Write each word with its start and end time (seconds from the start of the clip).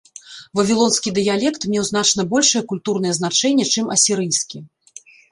Вавілонскі 0.59 1.09
дыялект 1.17 1.67
меў 1.73 1.83
значна 1.89 2.25
большае 2.31 2.61
культурнае 2.71 3.11
значэнне, 3.19 3.65
чым 3.75 3.91
асірыйскі. 3.97 4.57